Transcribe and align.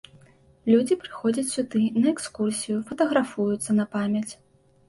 Людзі 0.71 0.97
прыходзяць 1.03 1.51
сюды 1.55 1.81
на 1.99 2.07
экскурсію, 2.13 2.81
фатаграфуюцца 2.89 3.79
на 3.83 3.87
памяць. 3.97 4.29